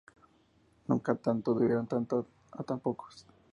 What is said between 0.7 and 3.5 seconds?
Nunca tantos debieron tanto a tan pocos